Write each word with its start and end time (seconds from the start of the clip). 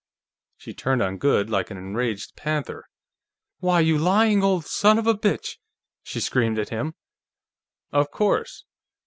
She 0.57 0.73
turned 0.73 1.03
on 1.03 1.19
Goode 1.19 1.51
like 1.51 1.69
an 1.69 1.77
enraged 1.77 2.35
panther. 2.35 2.87
"Why, 3.59 3.81
you 3.81 3.99
lying 3.99 4.43
old 4.43 4.65
son 4.65 4.97
of 4.97 5.05
a 5.05 5.13
bitch!" 5.13 5.57
she 6.01 6.19
screamed 6.19 6.57
at 6.57 6.69
him. 6.69 6.95
"Of 7.91 8.09
course. 8.09 8.65